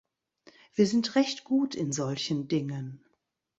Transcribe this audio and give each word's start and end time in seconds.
Wir 0.73 0.87
sind 0.87 1.13
recht 1.13 1.43
gut 1.43 1.75
in 1.75 1.91
solchen 1.91 2.47
Dingen. 2.47 3.05